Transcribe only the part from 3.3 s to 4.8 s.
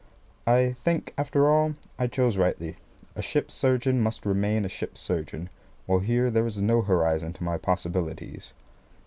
surgeon must remain a